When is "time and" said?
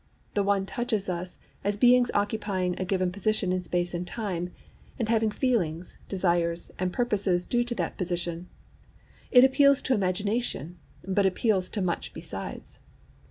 4.07-5.07